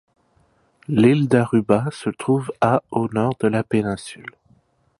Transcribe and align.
L'île 0.87 1.27
d'Aruba 1.27 1.85
se 1.91 2.09
trouve 2.09 2.51
à 2.59 2.81
au 2.89 3.07
nord 3.09 3.35
de 3.39 3.47
la 3.47 3.63
péninsule. 3.63 4.35